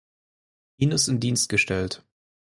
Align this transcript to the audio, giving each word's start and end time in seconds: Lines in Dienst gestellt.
Lines 0.79 1.09
in 1.09 1.19
Dienst 1.19 1.47
gestellt. 1.47 2.03